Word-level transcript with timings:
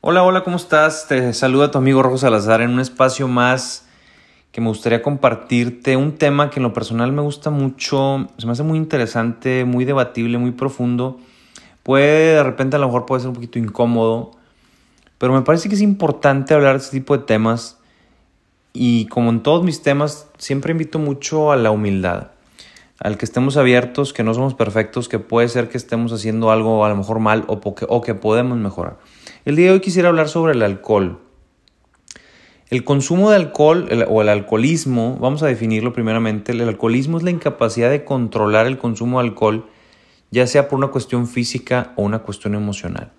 Hola, 0.00 0.22
hola, 0.22 0.44
¿cómo 0.44 0.56
estás? 0.56 1.08
Te 1.08 1.32
saluda 1.32 1.72
tu 1.72 1.78
amigo 1.78 2.04
Rojo 2.04 2.18
Salazar 2.18 2.60
en 2.60 2.70
un 2.70 2.78
espacio 2.78 3.26
más 3.26 3.88
que 4.52 4.60
me 4.60 4.68
gustaría 4.68 5.02
compartirte 5.02 5.96
un 5.96 6.12
tema 6.12 6.50
que 6.50 6.60
en 6.60 6.62
lo 6.62 6.72
personal 6.72 7.10
me 7.10 7.20
gusta 7.20 7.50
mucho, 7.50 8.28
se 8.38 8.46
me 8.46 8.52
hace 8.52 8.62
muy 8.62 8.78
interesante, 8.78 9.64
muy 9.64 9.84
debatible, 9.84 10.38
muy 10.38 10.52
profundo. 10.52 11.18
Puede, 11.82 12.34
de 12.34 12.42
repente 12.44 12.76
a 12.76 12.78
lo 12.78 12.86
mejor 12.86 13.06
puede 13.06 13.22
ser 13.22 13.30
un 13.30 13.34
poquito 13.34 13.58
incómodo, 13.58 14.30
pero 15.18 15.32
me 15.32 15.42
parece 15.42 15.68
que 15.68 15.74
es 15.74 15.80
importante 15.80 16.54
hablar 16.54 16.74
de 16.74 16.84
este 16.84 16.98
tipo 16.98 17.18
de 17.18 17.24
temas 17.24 17.78
y 18.72 19.06
como 19.06 19.30
en 19.30 19.42
todos 19.42 19.64
mis 19.64 19.82
temas, 19.82 20.28
siempre 20.38 20.70
invito 20.70 21.00
mucho 21.00 21.50
a 21.50 21.56
la 21.56 21.72
humildad, 21.72 22.28
al 23.00 23.16
que 23.16 23.24
estemos 23.24 23.56
abiertos, 23.56 24.12
que 24.12 24.24
no 24.24 24.34
somos 24.34 24.54
perfectos, 24.54 25.08
que 25.08 25.18
puede 25.18 25.48
ser 25.48 25.68
que 25.68 25.76
estemos 25.76 26.12
haciendo 26.12 26.50
algo 26.50 26.84
a 26.84 26.88
lo 26.88 26.96
mejor 26.96 27.20
mal 27.20 27.44
o, 27.46 28.02
que 28.02 28.14
podemos 28.14 28.58
mejorar. 28.58 28.98
El 29.44 29.56
día 29.56 29.66
de 29.66 29.72
hoy 29.72 29.80
quisiera 29.80 30.08
hablar 30.08 30.28
sobre 30.28 30.52
el 30.52 30.62
alcohol. 30.62 31.20
El 32.70 32.84
consumo 32.84 33.30
de 33.30 33.36
alcohol 33.36 33.88
o 34.08 34.20
el 34.20 34.28
alcoholismo, 34.28 35.16
vamos 35.18 35.42
a 35.42 35.46
definirlo 35.46 35.92
primeramente, 35.92 36.52
el 36.52 36.60
alcoholismo 36.60 37.16
es 37.16 37.22
la 37.22 37.30
incapacidad 37.30 37.90
de 37.90 38.04
controlar 38.04 38.66
el 38.66 38.78
consumo 38.78 39.20
de 39.20 39.28
alcohol, 39.28 39.70
ya 40.30 40.46
sea 40.46 40.68
por 40.68 40.78
una 40.78 40.88
cuestión 40.88 41.26
física 41.26 41.92
o 41.96 42.02
una 42.02 42.18
cuestión 42.18 42.54
emocional. 42.54 43.12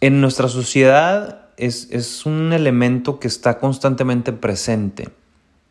En 0.00 0.20
nuestra 0.20 0.48
sociedad 0.48 1.50
es, 1.56 1.88
es 1.92 2.26
un 2.26 2.52
elemento 2.52 3.20
que 3.20 3.28
está 3.28 3.58
constantemente 3.58 4.32
presente. 4.32 5.10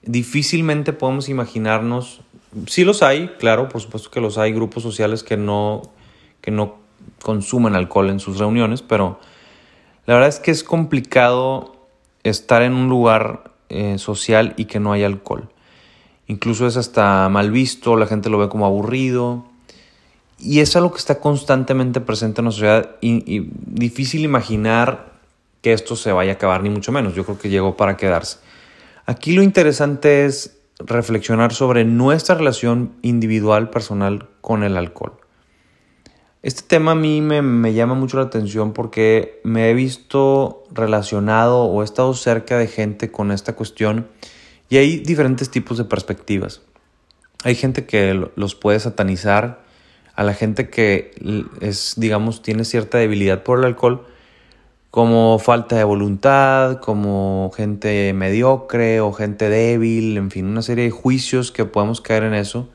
Difícilmente 0.03 0.93
podemos 0.93 1.27
imaginarnos, 1.27 2.21
sí 2.67 2.83
los 2.83 3.03
hay, 3.03 3.29
claro, 3.39 3.69
por 3.69 3.81
supuesto 3.81 4.09
que 4.11 4.21
los 4.21 4.37
hay, 4.37 4.51
grupos 4.53 4.83
sociales 4.83 5.23
que 5.23 5.37
no, 5.37 5.83
que 6.41 6.51
no 6.51 6.77
consumen 7.21 7.75
alcohol 7.75 8.09
en 8.09 8.19
sus 8.19 8.37
reuniones, 8.37 8.81
pero 8.81 9.19
la 10.05 10.15
verdad 10.15 10.29
es 10.29 10.39
que 10.39 10.51
es 10.51 10.63
complicado 10.63 11.75
estar 12.23 12.61
en 12.61 12.73
un 12.73 12.89
lugar 12.89 13.51
eh, 13.69 13.97
social 13.97 14.53
y 14.57 14.65
que 14.65 14.79
no 14.79 14.91
haya 14.93 15.05
alcohol. 15.05 15.49
Incluso 16.27 16.67
es 16.67 16.77
hasta 16.77 17.27
mal 17.29 17.51
visto, 17.51 17.95
la 17.95 18.05
gente 18.05 18.29
lo 18.29 18.37
ve 18.37 18.49
como 18.49 18.65
aburrido. 18.65 19.45
Y 20.37 20.61
es 20.61 20.75
algo 20.75 20.91
que 20.91 20.99
está 20.99 21.19
constantemente 21.19 22.01
presente 22.01 22.41
en 22.41 22.45
la 22.45 22.51
sociedad 22.51 22.95
y, 23.01 23.49
difícil 23.65 24.23
imaginar 24.23 25.13
que 25.61 25.73
esto 25.73 25.95
se 25.95 26.11
vaya 26.11 26.33
a 26.33 26.35
acabar, 26.35 26.63
ni 26.63 26.69
mucho 26.69 26.91
menos. 26.91 27.13
Yo 27.13 27.25
creo 27.25 27.37
que 27.37 27.49
llegó 27.49 27.75
para 27.75 27.97
quedarse. 27.97 28.37
Aquí 29.05 29.33
lo 29.33 29.43
interesante 29.43 30.25
es 30.25 30.58
reflexionar 30.79 31.53
sobre 31.53 31.85
nuestra 31.85 32.35
relación 32.35 32.93
individual, 33.01 33.69
personal 33.69 34.27
con 34.41 34.63
el 34.63 34.77
alcohol. 34.77 35.13
Este 36.41 36.61
tema 36.61 36.91
a 36.91 36.95
mí 36.95 37.19
me, 37.19 37.73
llama 37.73 37.95
mucho 37.95 38.15
la 38.15 38.23
atención 38.23 38.71
porque 38.71 39.41
me 39.43 39.69
he 39.69 39.73
visto 39.73 40.63
relacionado 40.71 41.63
o 41.63 41.81
he 41.81 41.85
estado 41.85 42.13
cerca 42.13 42.57
de 42.57 42.67
gente 42.67 43.11
con 43.11 43.31
esta 43.31 43.55
cuestión 43.57 44.07
y 44.69 44.77
hay 44.77 44.99
diferentes 44.99 45.51
tipos 45.51 45.77
de 45.77 45.83
perspectivas. 45.83 46.61
Hay 47.43 47.55
gente 47.55 47.85
que 47.85 48.29
los 48.35 48.55
puede 48.55 48.79
satanizar, 48.79 49.63
a 50.15 50.23
la 50.23 50.33
gente 50.33 50.69
que 50.69 51.11
es, 51.61 51.93
digamos, 51.97 52.41
tiene 52.41 52.65
cierta 52.65 52.97
debilidad 52.97 53.43
por 53.43 53.59
el 53.59 53.65
alcohol, 53.65 54.05
como 54.91 55.37
falta 55.37 55.75
de 55.75 55.83
voluntad, 55.83 56.79
como 56.79 57.51
gente 57.55 58.11
mediocre 58.13 59.01
o 59.01 59.13
gente 59.13 59.49
débil, 59.49 60.17
en 60.17 60.31
fin, 60.31 60.45
una 60.47 60.61
serie 60.61 60.85
de 60.85 60.91
juicios 60.91 61.51
que 61.51 61.65
podemos 61.65 62.01
caer 62.01 62.23
en 62.23 62.33
eso. 62.33 62.69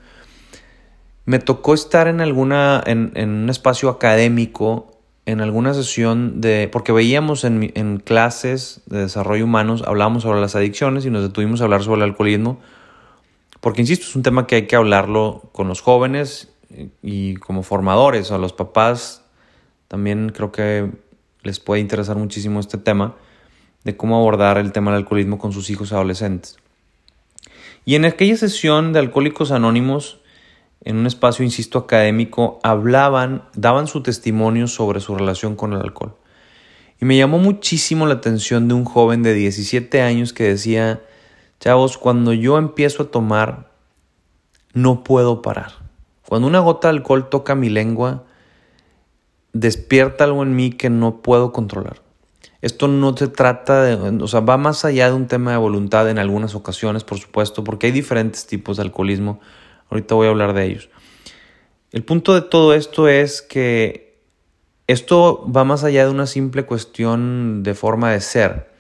Me 1.25 1.39
tocó 1.39 1.75
estar 1.75 2.07
en 2.07 2.21
alguna, 2.21 2.83
en, 2.87 3.13
un 3.17 3.51
espacio 3.51 3.89
académico, 3.89 4.93
en 5.27 5.41
alguna 5.41 5.75
sesión 5.75 6.41
de, 6.41 6.69
porque 6.71 6.93
veíamos 6.93 7.45
en, 7.45 7.73
en 7.75 7.97
clases 7.99 8.83
de 8.87 9.01
desarrollo 9.01 9.45
humanos, 9.45 9.83
hablábamos 9.87 10.23
sobre 10.23 10.41
las 10.41 10.55
adicciones 10.55 11.07
y 11.07 11.11
nos 11.11 11.23
detuvimos 11.23 11.61
a 11.61 11.65
hablar 11.65 11.83
sobre 11.83 12.03
el 12.03 12.11
alcoholismo, 12.11 12.61
porque 13.61 13.81
insisto, 13.81 14.05
es 14.07 14.15
un 14.15 14.23
tema 14.23 14.47
que 14.47 14.57
hay 14.57 14.67
que 14.67 14.77
hablarlo 14.77 15.49
con 15.53 15.67
los 15.67 15.81
jóvenes 15.81 16.53
y 17.03 17.37
como 17.37 17.63
formadores, 17.63 18.31
a 18.31 18.39
los 18.39 18.53
papás 18.53 19.25
también 19.89 20.31
creo 20.31 20.51
que 20.51 20.91
les 21.45 21.61
puede 21.61 21.81
interesar 21.81 22.17
muchísimo 22.17 22.59
este 22.59 22.79
tema 22.79 23.15
de 23.85 23.97
cómo 23.97 24.17
abordar 24.17 24.59
el 24.59 24.73
tema 24.73 24.91
del 24.91 25.03
alcoholismo 25.03 25.39
con 25.39 25.53
sus 25.53 25.71
hijos 25.71 25.93
adolescentes. 25.93 26.57
Y 27.85 27.95
en 27.97 28.07
aquella 28.07 28.37
sesión 28.37 28.93
de 28.93 28.99
Alcohólicos 28.99 29.51
Anónimos, 29.51 30.21
en 30.83 30.97
un 30.97 31.07
espacio, 31.07 31.45
insisto, 31.45 31.79
académico, 31.79 32.59
hablaban, 32.63 33.45
daban 33.55 33.87
su 33.87 34.03
testimonio 34.03 34.67
sobre 34.69 35.01
su 35.01 35.15
relación 35.15 35.55
con 35.55 35.75
el 35.75 35.81
alcohol. 35.81 36.17
Y 37.01 37.05
me 37.05 37.17
llamó 37.17 37.39
muchísimo 37.39 38.07
la 38.07 38.15
atención 38.15 38.69
de 38.69 38.75
un 38.75 38.85
joven 38.85 39.23
de 39.23 39.35
17 39.35 40.01
años 40.01 40.33
que 40.33 40.45
decía, 40.45 41.03
chavos, 41.61 41.99
cuando 41.99 42.33
yo 42.33 42.57
empiezo 42.57 43.05
a 43.05 43.11
tomar, 43.11 43.71
no 44.73 45.05
puedo 45.05 45.43
parar. 45.43 45.73
Cuando 46.27 46.49
una 46.49 46.61
gota 46.61 46.89
de 46.89 46.97
alcohol 46.97 47.29
toca 47.29 47.55
mi 47.55 47.69
lengua, 47.69 48.25
despierta 49.55 50.25
algo 50.25 50.43
en 50.43 50.55
mí 50.55 50.71
que 50.71 50.91
no 50.91 51.23
puedo 51.23 51.53
controlar. 51.53 52.03
Esto 52.61 52.89
no 52.89 53.17
se 53.17 53.29
trata 53.29 53.83
de, 53.83 53.95
o 54.23 54.29
sea, 54.29 54.41
va 54.41 54.57
más 54.57 54.85
allá 54.85 55.09
de 55.09 55.15
un 55.15 55.27
tema 55.27 55.53
de 55.53 55.57
voluntad 55.57 56.09
en 56.11 56.19
algunas 56.19 56.55
ocasiones, 56.55 57.05
por 57.05 57.19
supuesto, 57.19 57.65
porque 57.65 57.87
hay 57.87 57.93
diferentes 57.93 58.47
tipos 58.47 58.77
de 58.77 58.83
alcoholismo 58.83 59.41
Ahorita 59.91 60.15
voy 60.15 60.27
a 60.27 60.31
hablar 60.31 60.55
de 60.55 60.65
ellos. 60.65 60.89
El 61.93 62.03
punto 62.05 62.35
de 62.35 62.41
todo 62.41 62.75
esto 62.75 63.09
es 63.09 63.43
que 63.43 64.19
esto 64.87 65.51
va 65.51 65.65
más 65.65 65.85
allá 65.85 66.05
de 66.05 66.11
una 66.11 66.27
simple 66.27 66.65
cuestión 66.65 67.63
de 67.63 67.75
forma 67.75 68.11
de 68.13 68.21
ser. 68.21 68.71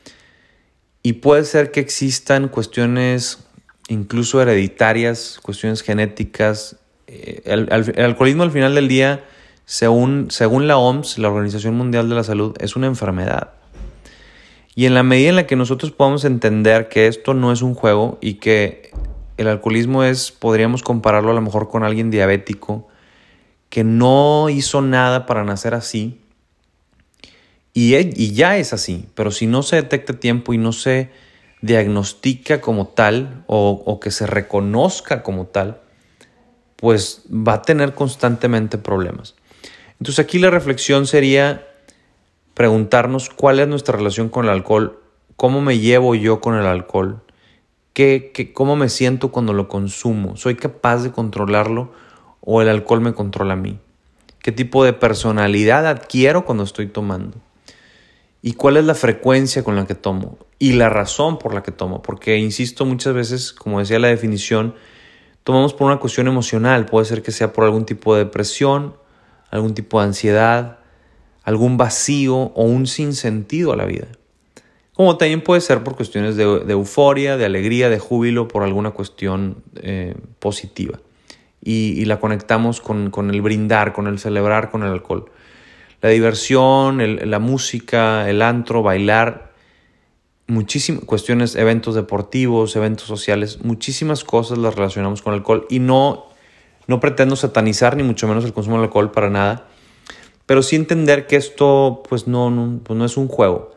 Y 1.03 1.15
puede 1.15 1.45
ser 1.45 1.71
que 1.71 1.81
existan 1.81 2.49
cuestiones 2.49 3.47
incluso 3.89 4.41
hereditarias, 4.43 5.39
cuestiones 5.43 5.83
genéticas. 5.83 6.77
Eh, 7.06 7.43
el, 7.45 7.71
alcoholismo 8.03 8.43
al 8.43 8.51
final 8.51 8.75
del 8.75 8.89
día, 8.89 9.25
según, 9.66 10.30
según 10.30 10.66
la 10.66 10.76
OMS, 10.76 11.19
la 11.19 11.28
Organización 11.28 11.75
Mundial 11.76 12.08
de 12.08 12.14
la 12.14 12.25
Salud, 12.25 12.54
es 12.60 12.76
una 12.76 12.86
enfermedad. 12.86 13.52
Y 14.75 14.86
en 14.86 14.94
la 14.94 15.02
medida 15.02 15.30
en 15.30 15.36
la 15.36 15.47
que 15.47 15.56
nosotros 15.56 15.92
podamos 15.92 16.25
entender 16.25 16.88
que 16.88 17.06
esto 17.06 17.32
no 17.32 17.52
es 17.52 17.62
un 17.62 17.75
juego 17.75 18.19
y 18.20 18.34
que 18.34 18.91
el 19.36 19.48
alcoholismo 19.48 20.04
es, 20.04 20.32
podríamos 20.32 20.82
compararlo 20.82 21.30
a 21.30 21.34
lo 21.34 21.41
mejor 21.41 21.69
con 21.69 21.84
alguien 21.84 22.10
diabético 22.10 22.88
que 23.69 23.84
no 23.84 24.48
hizo 24.50 24.82
nada 24.82 25.26
para 25.26 25.44
nacer 25.44 25.75
así 25.75 26.20
y, 27.72 27.94
e, 27.94 28.12
y 28.14 28.32
ya 28.32 28.56
es 28.56 28.72
así, 28.72 29.08
pero 29.14 29.31
si 29.31 29.46
no 29.46 29.62
se 29.62 29.76
detecta 29.76 30.12
a 30.12 30.20
tiempo 30.20 30.54
y 30.54 30.58
no 30.58 30.72
se 30.72 31.10
diagnostica 31.60 32.60
como 32.60 32.88
tal 32.88 33.42
o, 33.46 33.82
o 33.84 33.98
que 33.98 34.10
se 34.10 34.26
reconozca 34.26 35.22
como 35.22 35.46
tal, 35.46 35.81
pues 36.76 37.22
va 37.28 37.54
a 37.54 37.62
tener 37.62 37.94
constantemente 37.94 38.78
problemas. 38.78 39.34
Entonces 40.00 40.25
aquí 40.25 40.38
la 40.38 40.50
reflexión 40.50 41.06
sería 41.06 41.66
preguntarnos 42.55 43.31
cuál 43.31 43.60
es 43.60 43.69
nuestra 43.69 43.97
relación 43.97 44.28
con 44.28 44.44
el 44.44 44.50
alcohol, 44.50 45.00
cómo 45.37 45.60
me 45.60 45.78
llevo 45.78 46.15
yo 46.15 46.41
con 46.41 46.56
el 46.56 46.66
alcohol, 46.66 47.25
¿Qué, 47.94 48.50
cómo 48.53 48.75
me 48.75 48.88
siento 48.88 49.31
cuando 49.31 49.53
lo 49.53 49.69
consumo? 49.69 50.37
¿Soy 50.37 50.56
capaz 50.56 51.05
de 51.05 51.12
controlarlo 51.12 51.93
o 52.41 52.60
el 52.60 52.69
alcohol 52.69 53.00
me 53.00 53.15
controla 53.15 53.53
a 53.53 53.56
mí? 53.56 53.78
¿Qué 54.41 54.50
tipo 54.50 54.84
de 54.84 54.93
personalidad 54.93 55.87
adquiero 55.87 56.44
cuando 56.44 56.65
estoy 56.65 56.88
tomando? 56.88 57.38
¿Y 58.43 58.55
cuál 58.55 58.78
es 58.78 58.84
la 58.84 58.97
frecuencia 58.97 59.62
con 59.62 59.76
la 59.76 59.87
que 59.87 59.94
tomo? 59.94 60.38
Y 60.59 60.72
la 60.72 60.88
razón 60.88 61.38
por 61.38 61.55
la 61.55 61.62
que 61.62 61.71
tomo. 61.71 62.03
Porque, 62.03 62.37
insisto, 62.37 62.84
muchas 62.84 63.15
veces, 63.15 63.53
como 63.53 63.78
decía 63.78 64.00
la 64.00 64.09
definición, 64.09 64.75
tomamos 65.44 65.72
por 65.72 65.87
una 65.87 66.00
cuestión 66.00 66.26
emocional. 66.26 66.87
Puede 66.87 67.06
ser 67.06 67.22
que 67.22 67.31
sea 67.31 67.53
por 67.53 67.62
algún 67.62 67.87
tipo 67.87 68.16
de 68.16 68.25
depresión, 68.25 68.97
algún 69.50 69.75
tipo 69.75 70.00
de 70.00 70.06
ansiedad, 70.06 70.78
algún 71.43 71.77
vacío 71.77 72.37
o 72.37 72.65
un 72.65 72.87
sinsentido 72.87 73.73
a 73.73 73.76
la 73.76 73.85
vida 73.85 74.08
como 74.94 75.17
también 75.17 75.43
puede 75.43 75.61
ser 75.61 75.82
por 75.82 75.96
cuestiones 75.96 76.37
de, 76.37 76.44
euforia, 76.44 77.37
de 77.37 77.44
alegría, 77.44 77.91
de 77.91 77.99
júbilo, 77.99 78.46
por 78.46 78.62
alguna 78.62 78.93
cuestión 78.93 79.62
eh, 79.76 80.14
positiva. 80.38 81.00
Y, 81.61 82.05
la 82.05 82.20
conectamos 82.20 82.81
con, 82.81 83.11
el 83.31 83.43
brindar, 83.43 83.93
con 83.93 84.06
el 84.06 84.19
celebrar 84.19 84.70
con 84.70 84.82
el 84.85 84.91
alcohol. 84.91 85.31
La 86.00 86.11
diversión, 86.11 87.00
la 87.29 87.38
música, 87.38 88.29
el 88.29 88.43
antro, 88.43 88.82
bailar, 88.82 89.52
muchísimas 90.46 91.05
cuestiones, 91.05 91.56
eventos 91.56 91.94
deportivos, 91.94 92.76
eventos 92.76 93.08
sociales, 93.08 93.64
muchísimas 93.64 94.23
cosas 94.23 94.58
las 94.58 94.75
relacionamos 94.75 95.23
con 95.23 95.32
el 95.32 95.41
alcohol 95.41 95.67
y 95.70 95.79
no, 95.79 96.26
no 96.86 97.00
pretendo 97.00 97.36
satanizar 97.36 97.96
ni 97.96 98.02
mucho 98.02 98.28
menos 98.28 98.44
el 98.44 98.52
consumo 98.52 98.78
de 98.78 98.84
alcohol 98.84 99.10
para 99.10 99.31
nada, 99.31 99.66
pero 100.46 100.62
sí 100.62 100.76
entender 100.76 101.26
que 101.26 101.36
esto 101.36 102.02
pues 102.08 102.26
no, 102.26 102.50
no, 102.50 102.81
pues 102.84 102.98
no 102.98 103.04
es 103.04 103.16
un 103.16 103.28
juego 103.28 103.75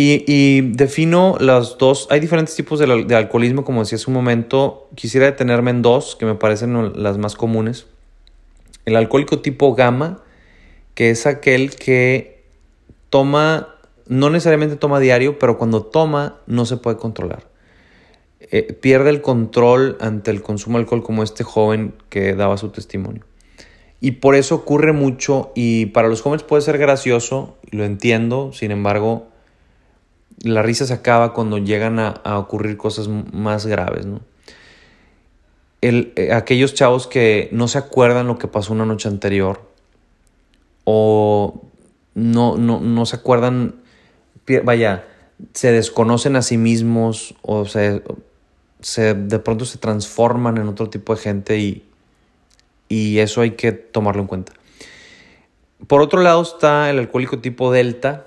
y, 0.00 0.60
defino 0.76 1.36
las 1.40 1.76
dos. 1.76 2.06
Hay 2.10 2.20
diferentes 2.20 2.54
tipos 2.54 2.78
de, 2.78 3.16
alcoholismo, 3.16 3.64
como 3.64 3.80
decía 3.80 3.96
hace 3.96 4.08
un 4.08 4.14
momento. 4.14 4.88
Quisiera 4.94 5.26
detenerme 5.26 5.72
en 5.72 5.82
dos 5.82 6.14
que 6.14 6.24
me 6.24 6.36
parecen 6.36 7.02
las 7.02 7.18
más 7.18 7.34
comunes. 7.34 7.86
El 8.84 8.94
alcohólico 8.94 9.40
tipo 9.40 9.74
gamma, 9.74 10.22
que 10.94 11.10
es 11.10 11.26
aquel 11.26 11.74
que 11.74 12.44
toma, 13.10 13.74
no 14.06 14.30
necesariamente 14.30 14.76
toma 14.76 15.00
diario, 15.00 15.40
pero 15.40 15.58
cuando 15.58 15.82
toma 15.82 16.36
no 16.46 16.64
se 16.64 16.76
puede 16.76 16.96
controlar. 16.96 17.48
Eh, 18.50 18.72
pierde 18.72 19.10
el 19.10 19.20
control 19.20 19.98
ante 20.00 20.30
el 20.30 20.40
consumo 20.40 20.78
de 20.78 20.84
alcohol 20.84 21.02
como 21.02 21.22
este 21.22 21.44
joven 21.44 21.94
que 22.08 22.34
daba 22.34 22.56
su 22.56 22.70
testimonio. 22.70 23.24
Y 24.00 24.12
por 24.12 24.36
eso 24.36 24.54
ocurre 24.54 24.92
mucho 24.92 25.52
y 25.54 25.86
para 25.86 26.08
los 26.08 26.22
jóvenes 26.22 26.44
puede 26.44 26.62
ser 26.62 26.78
gracioso, 26.78 27.56
lo 27.70 27.84
entiendo, 27.84 28.52
sin 28.52 28.70
embargo, 28.70 29.26
la 30.42 30.62
risa 30.62 30.86
se 30.86 30.94
acaba 30.94 31.34
cuando 31.34 31.58
llegan 31.58 31.98
a, 31.98 32.38
ocurrir 32.38 32.76
cosas 32.76 33.08
más 33.08 33.66
graves, 33.66 34.06
¿no? 34.06 34.20
Eh, 35.82 36.30
aquellos 36.32 36.74
chavos 36.74 37.06
que 37.06 37.48
no 37.52 37.68
se 37.68 37.78
acuerdan 37.78 38.28
lo 38.28 38.38
que 38.38 38.48
pasó 38.48 38.72
una 38.72 38.84
noche 38.84 39.08
anterior 39.08 39.60
o 40.84 41.62
no, 42.14 42.56
no, 42.56 42.80
no 42.80 43.06
se 43.06 43.16
acuerdan, 43.16 43.76
vaya, 44.64 45.06
se 45.52 45.70
desconocen 45.70 46.34
a 46.34 46.42
sí 46.42 46.56
mismos 46.56 47.34
o 47.42 47.64
se, 47.64 48.02
se, 48.80 49.14
de 49.14 49.38
pronto 49.38 49.64
se 49.64 49.78
transforman 49.78 50.58
en 50.58 50.68
otro 50.68 50.88
tipo 50.90 51.14
de 51.14 51.20
gente 51.20 51.58
y, 51.58 51.84
y 52.88 53.18
eso 53.18 53.40
hay 53.40 53.52
que 53.52 53.72
tomarlo 53.72 54.22
en 54.22 54.28
cuenta. 54.28 54.52
Por 55.86 56.00
otro 56.00 56.22
lado 56.22 56.42
está 56.42 56.90
el 56.90 56.98
alcohólico 56.98 57.38
tipo 57.38 57.70
delta, 57.70 58.26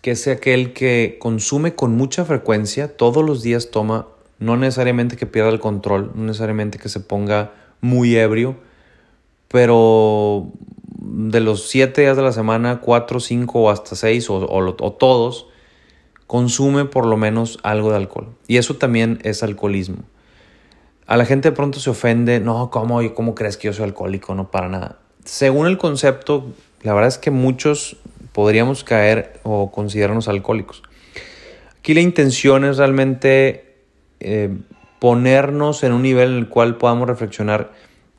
que 0.00 0.12
es 0.12 0.26
aquel 0.28 0.72
que 0.72 1.18
consume 1.20 1.74
con 1.74 1.96
mucha 1.96 2.24
frecuencia, 2.24 2.96
todos 2.96 3.24
los 3.24 3.42
días 3.42 3.70
toma, 3.70 4.06
no 4.38 4.56
necesariamente 4.56 5.16
que 5.16 5.26
pierda 5.26 5.50
el 5.50 5.60
control, 5.60 6.12
no 6.14 6.24
necesariamente 6.24 6.78
que 6.78 6.88
se 6.88 7.00
ponga 7.00 7.52
muy 7.82 8.16
ebrio, 8.16 8.56
pero 9.48 10.50
de 10.86 11.40
los 11.40 11.68
siete 11.68 12.02
días 12.02 12.16
de 12.16 12.22
la 12.22 12.32
semana, 12.32 12.80
cuatro, 12.80 13.20
cinco 13.20 13.62
o 13.62 13.70
hasta 13.70 13.96
seis 13.96 14.30
o, 14.30 14.36
o 14.36 14.92
todos, 14.92 15.49
consume 16.30 16.84
por 16.84 17.06
lo 17.06 17.16
menos 17.16 17.58
algo 17.64 17.90
de 17.90 17.96
alcohol. 17.96 18.28
Y 18.46 18.58
eso 18.58 18.76
también 18.76 19.18
es 19.24 19.42
alcoholismo. 19.42 20.04
A 21.08 21.16
la 21.16 21.24
gente 21.24 21.50
de 21.50 21.56
pronto 21.56 21.80
se 21.80 21.90
ofende, 21.90 22.38
no, 22.38 22.70
¿cómo, 22.70 23.00
¿cómo 23.14 23.34
crees 23.34 23.56
que 23.56 23.66
yo 23.66 23.72
soy 23.72 23.86
alcohólico? 23.86 24.32
No, 24.36 24.48
para 24.48 24.68
nada. 24.68 25.00
Según 25.24 25.66
el 25.66 25.76
concepto, 25.76 26.46
la 26.82 26.94
verdad 26.94 27.08
es 27.08 27.18
que 27.18 27.32
muchos 27.32 27.96
podríamos 28.30 28.84
caer 28.84 29.40
o 29.42 29.72
considerarnos 29.72 30.28
alcohólicos. 30.28 30.84
Aquí 31.80 31.94
la 31.94 32.00
intención 32.00 32.64
es 32.64 32.76
realmente 32.76 33.74
eh, 34.20 34.56
ponernos 35.00 35.82
en 35.82 35.92
un 35.92 36.02
nivel 36.02 36.30
en 36.30 36.36
el 36.36 36.48
cual 36.48 36.76
podamos 36.76 37.08
reflexionar 37.08 37.72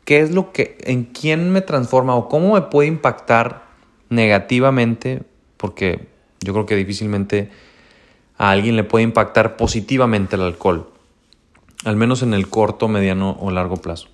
qué 0.03 0.19
es 0.19 0.31
lo 0.31 0.51
que, 0.51 0.77
en 0.81 1.05
quién 1.05 1.49
me 1.49 1.61
transforma 1.61 2.13
o 2.15 2.27
cómo 2.27 2.55
me 2.55 2.61
puede 2.63 2.89
impactar 2.89 3.63
negativamente, 4.09 5.23
porque 5.55 6.09
yo 6.41 6.51
creo 6.51 6.65
que 6.65 6.75
difícilmente 6.75 7.49
a 8.41 8.51
alguien 8.51 8.75
le 8.75 8.83
puede 8.83 9.03
impactar 9.03 9.55
positivamente 9.55 10.35
el 10.35 10.41
alcohol 10.41 10.91
al 11.83 11.95
menos 11.95 12.21
en 12.21 12.33
el 12.33 12.47
corto, 12.47 12.87
mediano 12.87 13.37
o 13.39 13.51
largo 13.51 13.77
plazo. 13.77 14.07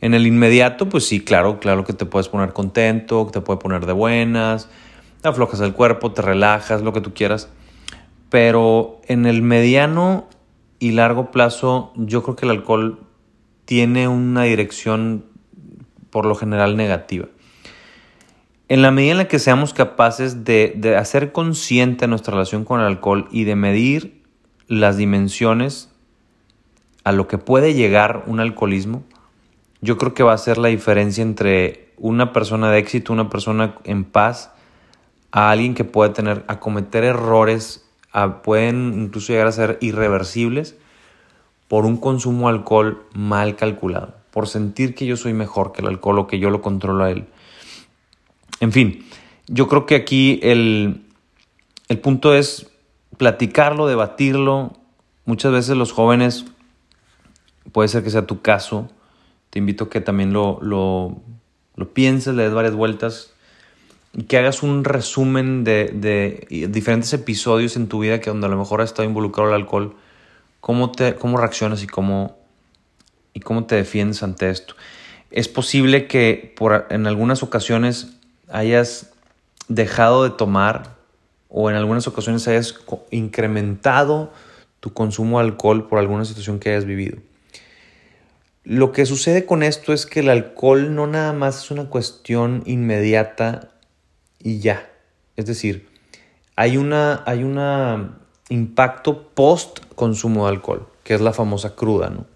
En 0.00 0.14
el 0.14 0.26
inmediato, 0.26 0.88
pues 0.88 1.06
sí, 1.06 1.20
claro, 1.20 1.58
claro 1.58 1.84
que 1.84 1.92
te 1.92 2.06
puedes 2.06 2.28
poner 2.28 2.52
contento, 2.52 3.28
te 3.32 3.40
puede 3.40 3.58
poner 3.58 3.86
de 3.86 3.92
buenas, 3.92 4.68
aflojas 5.22 5.60
el 5.60 5.72
cuerpo, 5.72 6.12
te 6.12 6.22
relajas, 6.22 6.82
lo 6.82 6.92
que 6.92 7.00
tú 7.00 7.14
quieras. 7.14 7.48
Pero 8.28 9.00
en 9.06 9.26
el 9.26 9.42
mediano 9.42 10.28
y 10.78 10.92
largo 10.92 11.30
plazo, 11.30 11.92
yo 11.96 12.22
creo 12.22 12.36
que 12.36 12.44
el 12.44 12.50
alcohol 12.50 13.00
tiene 13.64 14.08
una 14.08 14.42
dirección 14.42 15.24
por 16.10 16.26
lo 16.26 16.34
general 16.34 16.76
negativa. 16.76 17.26
En 18.68 18.82
la 18.82 18.90
medida 18.90 19.12
en 19.12 19.18
la 19.18 19.28
que 19.28 19.38
seamos 19.38 19.74
capaces 19.74 20.44
de, 20.44 20.72
de 20.76 20.96
hacer 20.96 21.32
consciente 21.32 22.06
nuestra 22.06 22.32
relación 22.32 22.64
con 22.64 22.80
el 22.80 22.86
alcohol 22.86 23.28
y 23.30 23.44
de 23.44 23.56
medir 23.56 24.22
las 24.68 24.96
dimensiones 24.96 25.90
a 27.04 27.12
lo 27.12 27.28
que 27.28 27.36
puede 27.36 27.74
llegar 27.74 28.24
un 28.26 28.40
alcoholismo, 28.40 29.04
yo 29.82 29.98
creo 29.98 30.14
que 30.14 30.22
va 30.22 30.32
a 30.32 30.38
ser 30.38 30.56
la 30.56 30.68
diferencia 30.68 31.22
entre 31.22 31.92
una 31.98 32.32
persona 32.32 32.70
de 32.70 32.78
éxito, 32.78 33.12
una 33.12 33.28
persona 33.28 33.74
en 33.84 34.04
paz, 34.04 34.50
a 35.30 35.50
alguien 35.50 35.74
que 35.74 35.84
puede 35.84 36.10
tener, 36.10 36.44
a 36.46 36.60
cometer 36.60 37.04
errores, 37.04 37.84
pueden 38.42 38.94
incluso 38.94 39.32
llegar 39.32 39.48
a 39.48 39.52
ser 39.52 39.78
irreversibles 39.80 40.76
por 41.68 41.84
un 41.84 41.96
consumo 41.96 42.48
de 42.48 42.58
alcohol 42.58 43.02
mal 43.12 43.56
calculado, 43.56 44.14
por 44.30 44.46
sentir 44.46 44.94
que 44.94 45.06
yo 45.06 45.16
soy 45.16 45.34
mejor 45.34 45.72
que 45.72 45.82
el 45.82 45.88
alcohol 45.88 46.20
o 46.20 46.26
que 46.26 46.38
yo 46.38 46.50
lo 46.50 46.62
controlo 46.62 47.04
a 47.04 47.10
él. 47.10 47.26
En 48.64 48.72
fin, 48.72 49.04
yo 49.46 49.68
creo 49.68 49.84
que 49.84 49.94
aquí 49.94 50.40
el, 50.42 51.02
el 51.88 51.98
punto 51.98 52.34
es 52.34 52.70
platicarlo, 53.18 53.86
debatirlo. 53.86 54.72
Muchas 55.26 55.52
veces 55.52 55.76
los 55.76 55.92
jóvenes 55.92 56.46
puede 57.72 57.88
ser 57.88 58.02
que 58.02 58.08
sea 58.08 58.26
tu 58.26 58.40
caso. 58.40 58.88
Te 59.50 59.58
invito 59.58 59.84
a 59.84 59.90
que 59.90 60.00
también 60.00 60.32
lo, 60.32 60.60
lo, 60.62 61.92
pienses, 61.92 62.34
le 62.34 62.44
des 62.44 62.54
varias 62.54 62.74
vueltas 62.74 63.34
y 64.14 64.22
que 64.22 64.38
hagas 64.38 64.62
un 64.62 64.82
resumen 64.82 65.62
de, 65.62 66.46
diferentes 66.70 67.12
episodios 67.12 67.76
en 67.76 67.86
tu 67.86 67.98
vida 67.98 68.22
que 68.22 68.30
donde 68.30 68.46
a 68.46 68.50
lo 68.50 68.56
mejor 68.56 68.80
ha 68.80 68.84
estado 68.84 69.06
involucrado 69.06 69.50
el 69.50 69.56
alcohol, 69.56 69.94
cómo, 70.60 70.90
te, 70.90 71.16
cómo 71.16 71.36
reaccionas 71.36 71.82
y 71.82 71.86
cómo, 71.86 72.38
y 73.34 73.40
cómo 73.40 73.66
te 73.66 73.74
defiendes 73.74 74.22
ante 74.22 74.48
esto. 74.48 74.74
Es 75.30 75.48
posible 75.48 76.06
que 76.06 76.54
por, 76.56 76.86
en 76.88 77.06
algunas 77.06 77.42
ocasiones 77.42 78.14
hayas 78.48 79.12
dejado 79.68 80.24
de 80.24 80.30
tomar 80.30 80.94
o 81.48 81.70
en 81.70 81.76
algunas 81.76 82.06
ocasiones 82.06 82.46
hayas 82.48 82.74
incrementado 83.10 84.32
tu 84.80 84.92
consumo 84.92 85.38
de 85.38 85.46
alcohol 85.46 85.88
por 85.88 85.98
alguna 85.98 86.24
situación 86.24 86.58
que 86.58 86.70
hayas 86.70 86.84
vivido. 86.84 87.18
Lo 88.64 88.92
que 88.92 89.06
sucede 89.06 89.46
con 89.46 89.62
esto 89.62 89.92
es 89.92 90.06
que 90.06 90.20
el 90.20 90.30
alcohol 90.30 90.94
no 90.94 91.06
nada 91.06 91.32
más 91.32 91.64
es 91.64 91.70
una 91.70 91.90
cuestión 91.90 92.62
inmediata 92.66 93.70
y 94.38 94.60
ya. 94.60 94.90
Es 95.36 95.46
decir, 95.46 95.88
hay 96.56 96.76
una 96.76 97.22
hay 97.26 97.44
un 97.44 98.16
impacto 98.48 99.28
post 99.28 99.80
consumo 99.94 100.46
de 100.46 100.54
alcohol, 100.54 100.88
que 101.02 101.14
es 101.14 101.20
la 101.20 101.32
famosa 101.32 101.74
cruda, 101.74 102.10
¿no? 102.10 102.26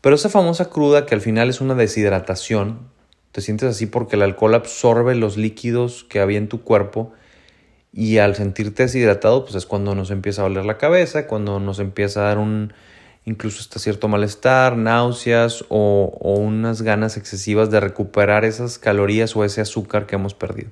Pero 0.00 0.14
esa 0.14 0.28
famosa 0.28 0.70
cruda 0.70 1.04
que 1.04 1.14
al 1.14 1.20
final 1.20 1.48
es 1.48 1.60
una 1.60 1.74
deshidratación, 1.74 2.78
te 3.36 3.42
sientes 3.42 3.68
así 3.68 3.84
porque 3.84 4.16
el 4.16 4.22
alcohol 4.22 4.54
absorbe 4.54 5.14
los 5.14 5.36
líquidos 5.36 6.04
que 6.04 6.20
había 6.20 6.38
en 6.38 6.48
tu 6.48 6.62
cuerpo 6.62 7.12
y 7.92 8.16
al 8.16 8.34
sentirte 8.34 8.84
deshidratado, 8.84 9.44
pues 9.44 9.56
es 9.56 9.66
cuando 9.66 9.94
nos 9.94 10.10
empieza 10.10 10.40
a 10.40 10.44
doler 10.44 10.64
la 10.64 10.78
cabeza, 10.78 11.26
cuando 11.26 11.60
nos 11.60 11.78
empieza 11.78 12.20
a 12.20 12.28
dar 12.28 12.38
un 12.38 12.72
incluso 13.26 13.60
hasta 13.60 13.78
cierto 13.78 14.08
malestar, 14.08 14.78
náuseas 14.78 15.66
o, 15.68 16.16
unas 16.22 16.80
ganas 16.80 17.18
excesivas 17.18 17.70
de 17.70 17.78
recuperar 17.78 18.46
esas 18.46 18.78
calorías 18.78 19.36
o 19.36 19.44
ese 19.44 19.60
azúcar 19.60 20.06
que 20.06 20.14
hemos 20.14 20.32
perdido. 20.32 20.70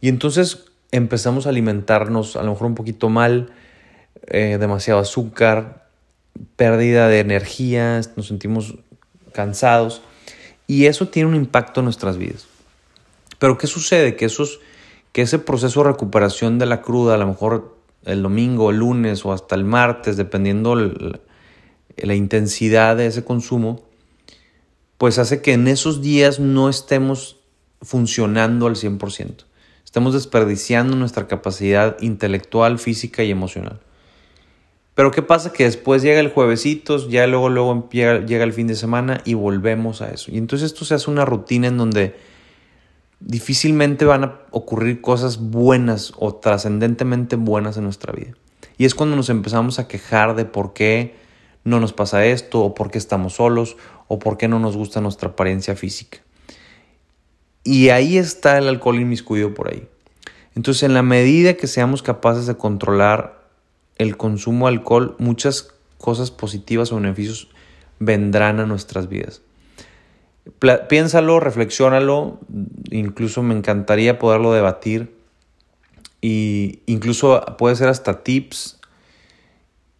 Y 0.00 0.08
entonces 0.08 0.64
empezamos 0.90 1.46
a 1.46 1.50
alimentarnos 1.50 2.34
a 2.34 2.42
lo 2.42 2.54
mejor 2.54 2.66
un 2.66 2.74
poquito 2.74 3.08
mal, 3.08 3.52
eh, 4.26 4.56
demasiado 4.58 4.98
azúcar, 4.98 5.86
pérdida 6.56 7.06
de 7.06 7.20
energía, 7.20 8.00
nos 8.16 8.26
sentimos 8.26 8.74
cansados 9.32 10.02
y 10.68 10.86
eso 10.86 11.08
tiene 11.08 11.30
un 11.30 11.34
impacto 11.34 11.80
en 11.80 11.84
nuestras 11.84 12.18
vidas. 12.18 12.46
Pero 13.40 13.58
¿qué 13.58 13.66
sucede? 13.66 14.14
Que, 14.14 14.26
esos, 14.26 14.60
que 15.12 15.22
ese 15.22 15.40
proceso 15.40 15.82
de 15.82 15.90
recuperación 15.90 16.60
de 16.60 16.66
la 16.66 16.82
cruda, 16.82 17.14
a 17.14 17.18
lo 17.18 17.26
mejor 17.26 17.76
el 18.04 18.22
domingo, 18.22 18.70
el 18.70 18.76
lunes 18.76 19.24
o 19.24 19.32
hasta 19.32 19.56
el 19.56 19.64
martes, 19.64 20.16
dependiendo 20.16 20.74
el, 20.74 21.20
la 21.96 22.14
intensidad 22.14 22.96
de 22.96 23.06
ese 23.06 23.24
consumo, 23.24 23.82
pues 24.98 25.18
hace 25.18 25.40
que 25.40 25.54
en 25.54 25.68
esos 25.68 26.02
días 26.02 26.38
no 26.38 26.68
estemos 26.68 27.38
funcionando 27.80 28.66
al 28.66 28.74
100%. 28.74 29.44
Estamos 29.84 30.12
desperdiciando 30.12 30.96
nuestra 30.96 31.28
capacidad 31.28 31.96
intelectual, 32.02 32.78
física 32.78 33.24
y 33.24 33.30
emocional. 33.30 33.80
Pero 34.98 35.12
¿qué 35.12 35.22
pasa? 35.22 35.52
Que 35.52 35.62
después 35.62 36.02
llega 36.02 36.18
el 36.18 36.30
juevesito, 36.30 37.08
ya 37.08 37.24
luego, 37.28 37.50
luego 37.50 37.88
llega, 37.92 38.42
el 38.42 38.52
fin 38.52 38.66
de 38.66 38.74
semana 38.74 39.20
y 39.24 39.34
volvemos 39.34 40.02
a 40.02 40.10
eso. 40.10 40.32
Y 40.32 40.38
entonces 40.38 40.72
esto 40.72 40.84
se 40.84 40.94
hace 40.94 41.08
una 41.08 41.24
rutina 41.24 41.68
en 41.68 41.76
donde 41.76 42.16
difícilmente 43.20 44.04
van 44.06 44.24
a 44.24 44.40
ocurrir 44.50 45.00
cosas 45.00 45.38
buenas 45.38 46.12
o 46.16 46.34
trascendentemente 46.34 47.36
buenas 47.36 47.76
en 47.76 47.84
nuestra 47.84 48.12
vida. 48.12 48.32
Y 48.76 48.86
es 48.86 48.96
cuando 48.96 49.14
nos 49.14 49.30
empezamos 49.30 49.78
a 49.78 49.86
quejar 49.86 50.34
de 50.34 50.46
por 50.46 50.72
qué 50.72 51.14
no 51.62 51.78
nos 51.78 51.92
pasa 51.92 52.26
esto, 52.26 52.62
o 52.62 52.74
por 52.74 52.90
qué 52.90 52.98
estamos 52.98 53.34
solos, 53.34 53.76
o 54.08 54.18
por 54.18 54.36
qué 54.36 54.48
no 54.48 54.58
nos 54.58 54.76
gusta 54.76 55.00
nuestra 55.00 55.28
apariencia 55.28 55.76
física. 55.76 56.18
Y 57.62 57.90
ahí 57.90 58.18
está 58.18 58.58
el 58.58 58.66
alcohol 58.66 58.98
inmiscuido 58.98 59.54
por 59.54 59.72
ahí. 59.72 59.86
Entonces, 60.56 60.82
en 60.82 60.94
la 60.94 61.04
medida 61.04 61.54
que 61.54 61.68
seamos 61.68 62.02
capaces 62.02 62.48
de 62.48 62.56
controlar 62.56 63.37
el 63.98 64.16
consumo 64.16 64.66
de 64.66 64.74
alcohol, 64.74 65.16
muchas 65.18 65.74
cosas 65.98 66.30
positivas 66.30 66.92
o 66.92 66.96
beneficios 66.96 67.48
vendrán 67.98 68.60
a 68.60 68.66
nuestras 68.66 69.08
vidas. 69.08 69.42
piénsalo, 70.88 71.40
reflexiónalo, 71.40 72.38
incluso 72.90 73.42
me 73.42 73.54
encantaría 73.54 74.18
poderlo 74.18 74.52
debatir 74.52 75.14
y 76.20 76.80
incluso 76.86 77.44
puede 77.58 77.76
ser 77.76 77.88
hasta 77.88 78.22
tips. 78.22 78.78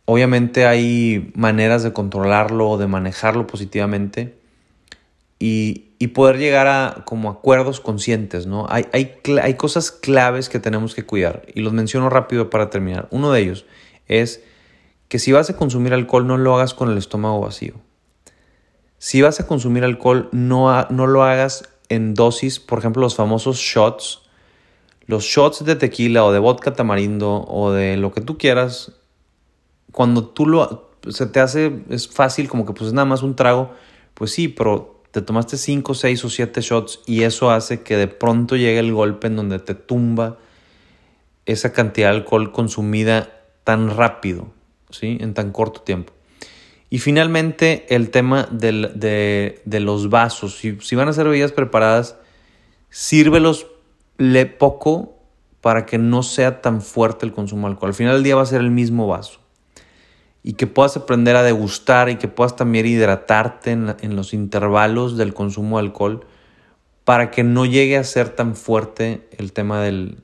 Obviamente 0.04 0.66
hay 0.66 1.30
maneras 1.34 1.82
de 1.82 1.92
controlarlo 1.92 2.70
o 2.70 2.78
de 2.78 2.86
manejarlo 2.86 3.46
positivamente 3.46 4.38
y, 5.38 5.84
poder 6.14 6.38
llegar 6.38 6.66
a 6.66 7.04
como 7.04 7.28
acuerdos 7.28 7.80
conscientes, 7.80 8.46
¿no? 8.46 8.66
Hay, 8.70 8.86
hay, 8.92 9.16
hay 9.42 9.54
cosas 9.54 9.90
claves 9.90 10.48
que 10.48 10.58
tenemos 10.58 10.94
que 10.94 11.04
cuidar 11.04 11.42
y 11.54 11.60
los 11.60 11.74
menciono 11.74 12.08
rápido 12.08 12.48
para 12.48 12.70
terminar. 12.70 13.08
Uno 13.10 13.30
de 13.30 13.42
ellos 13.42 13.66
es 14.08 14.42
que 15.08 15.18
si 15.18 15.32
vas 15.32 15.48
a 15.50 15.56
consumir 15.56 15.94
alcohol 15.94 16.26
no 16.26 16.36
lo 16.36 16.54
hagas 16.54 16.74
con 16.74 16.90
el 16.90 16.98
estómago 16.98 17.40
vacío. 17.40 17.74
Si 18.98 19.22
vas 19.22 19.40
a 19.40 19.46
consumir 19.46 19.84
alcohol 19.84 20.28
no, 20.32 20.86
no 20.90 21.06
lo 21.06 21.22
hagas 21.22 21.68
en 21.88 22.14
dosis, 22.14 22.58
por 22.58 22.80
ejemplo 22.80 23.02
los 23.02 23.14
famosos 23.14 23.58
shots, 23.58 24.22
los 25.06 25.24
shots 25.24 25.64
de 25.64 25.76
tequila 25.76 26.24
o 26.24 26.32
de 26.32 26.38
vodka 26.38 26.74
tamarindo 26.74 27.44
o 27.48 27.72
de 27.72 27.96
lo 27.96 28.12
que 28.12 28.20
tú 28.20 28.36
quieras, 28.36 28.92
cuando 29.92 30.26
tú 30.26 30.46
lo 30.46 30.88
se 31.08 31.26
te 31.26 31.40
hace 31.40 31.84
es 31.88 32.08
fácil 32.08 32.48
como 32.48 32.66
que 32.66 32.72
pues 32.72 32.88
es 32.88 32.92
nada 32.92 33.06
más 33.06 33.22
un 33.22 33.36
trago, 33.36 33.72
pues 34.14 34.32
sí, 34.32 34.48
pero 34.48 35.02
te 35.10 35.22
tomaste 35.22 35.56
5, 35.56 35.94
6 35.94 36.24
o 36.24 36.28
7 36.28 36.60
shots 36.60 37.00
y 37.06 37.22
eso 37.22 37.50
hace 37.50 37.82
que 37.82 37.96
de 37.96 38.08
pronto 38.08 38.56
llegue 38.56 38.80
el 38.80 38.92
golpe 38.92 39.28
en 39.28 39.36
donde 39.36 39.58
te 39.58 39.74
tumba 39.74 40.38
esa 41.46 41.72
cantidad 41.72 42.10
de 42.10 42.16
alcohol 42.16 42.52
consumida 42.52 43.37
tan 43.68 43.94
rápido, 43.94 44.48
¿sí? 44.88 45.18
En 45.20 45.34
tan 45.34 45.52
corto 45.52 45.82
tiempo. 45.82 46.14
Y 46.88 47.00
finalmente 47.00 47.84
el 47.94 48.08
tema 48.08 48.48
de, 48.50 49.60
los 49.66 50.08
vasos. 50.08 50.56
Si, 50.56 50.96
van 50.96 51.08
a 51.08 51.12
ser 51.12 51.26
bebidas 51.26 51.52
preparadas, 51.52 52.16
sírvelos 52.88 53.66
le 54.16 54.46
poco 54.46 55.18
para 55.60 55.84
que 55.84 55.98
no 55.98 56.22
sea 56.22 56.62
tan 56.62 56.80
fuerte 56.80 57.26
el 57.26 57.32
consumo 57.32 57.66
de 57.66 57.74
alcohol. 57.74 57.90
Al 57.90 57.94
final 57.94 58.14
del 58.14 58.22
día 58.22 58.36
va 58.36 58.40
a 58.40 58.46
ser 58.46 58.62
el 58.62 58.70
mismo 58.70 59.06
vaso. 59.06 59.40
Y 60.42 60.54
que 60.54 60.66
puedas 60.66 60.96
aprender 60.96 61.36
a 61.36 61.42
degustar 61.42 62.08
y 62.08 62.16
que 62.16 62.26
puedas 62.26 62.56
también 62.56 62.86
hidratarte 62.86 63.72
en, 63.72 64.16
los 64.16 64.32
intervalos 64.32 65.18
del 65.18 65.34
consumo 65.34 65.76
de 65.76 65.84
alcohol 65.84 66.26
para 67.04 67.30
que 67.30 67.44
no 67.44 67.66
llegue 67.66 67.98
a 67.98 68.04
ser 68.04 68.30
tan 68.30 68.56
fuerte 68.56 69.28
el 69.36 69.52
tema 69.52 69.82
del, 69.82 70.22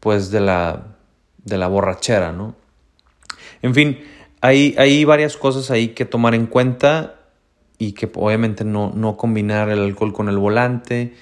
pues 0.00 0.30
de 0.30 0.40
la, 0.40 0.95
de 1.46 1.56
la 1.56 1.66
borrachera, 1.66 2.32
¿no? 2.32 2.54
En 3.62 3.74
fin, 3.74 3.98
hay, 4.42 4.74
hay 4.76 5.06
varias 5.06 5.38
cosas 5.38 5.70
ahí 5.70 5.88
que 5.88 6.04
tomar 6.04 6.34
en 6.34 6.44
cuenta 6.46 7.14
y 7.78 7.92
que 7.92 8.10
obviamente 8.14 8.64
no, 8.64 8.92
no 8.94 9.16
combinar 9.16 9.70
el 9.70 9.80
alcohol 9.80 10.12
con 10.12 10.28
el 10.28 10.36
volante 10.36 11.14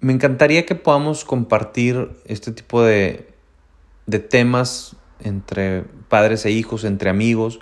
me 0.00 0.12
encantaría 0.12 0.66
que 0.66 0.74
podamos 0.74 1.24
compartir 1.24 2.10
este 2.26 2.52
tipo 2.52 2.82
de, 2.82 3.28
temas 4.28 4.96
entre 5.20 5.84
padres 6.08 6.44
e 6.44 6.50
hijos, 6.50 6.84
entre 6.84 7.08
amigos, 7.08 7.60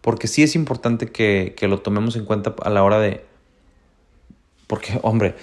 porque 0.00 0.26
sí 0.26 0.42
es 0.42 0.56
importante 0.56 1.06
que, 1.06 1.54
lo 1.62 1.80
tomemos 1.80 2.16
en 2.16 2.24
cuenta 2.24 2.54
a 2.62 2.70
la 2.70 2.82
hora 2.82 2.98
de... 2.98 3.24
Porque, 4.66 4.98
hombre, 5.02 5.36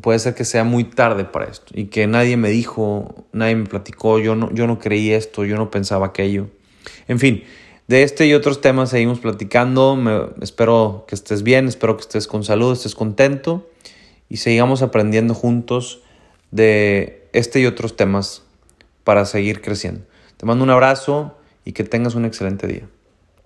puede 0.00 0.18
ser 0.18 0.34
que 0.34 0.44
sea 0.44 0.64
muy 0.64 0.84
tarde 0.84 1.24
para 1.24 1.46
esto 1.46 1.66
y 1.74 1.86
que 1.86 2.06
nadie 2.06 2.36
me 2.36 2.48
dijo, 2.50 3.26
nadie 3.32 3.56
me 3.56 3.66
platicó, 3.66 4.18
yo 4.18 4.34
no, 4.34 4.52
yo 4.52 4.66
no 4.66 4.78
creí 4.78 5.10
esto, 5.12 5.44
yo 5.44 5.56
no 5.56 5.70
pensaba 5.70 6.06
aquello. 6.06 6.48
En 7.08 7.18
fin, 7.18 7.44
de 7.86 8.02
este 8.02 8.26
y 8.26 8.34
otros 8.34 8.60
temas 8.60 8.90
seguimos 8.90 9.20
platicando. 9.20 9.98
espero 10.40 11.04
que 11.08 11.14
estés 11.14 11.42
bien, 11.42 11.68
espero 11.68 11.96
que 11.96 12.02
estés 12.02 12.26
con 12.26 12.44
salud, 12.44 12.72
estés 12.72 12.94
contento 12.94 13.68
y 14.28 14.38
sigamos 14.38 14.82
aprendiendo 14.82 15.34
juntos 15.34 16.00
de 16.50 17.28
este 17.32 17.60
y 17.60 17.66
otros 17.66 17.96
temas 17.96 18.44
para 19.04 19.24
seguir 19.24 19.60
creciendo. 19.60 20.02
Te 20.36 20.46
mando 20.46 20.64
un 20.64 20.70
abrazo 20.70 21.36
y 21.64 21.72
que 21.72 21.84
tengas 21.84 22.14
un 22.14 22.24
excelente 22.24 22.66
día. 22.66 22.88